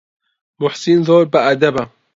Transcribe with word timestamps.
موحسین 0.59 0.99
زۆر 1.07 1.23
بەئەدەبە. 1.33 1.83